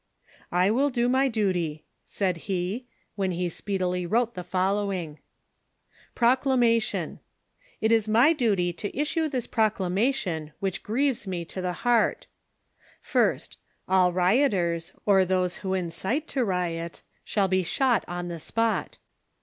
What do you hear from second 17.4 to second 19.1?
be shot on the spot.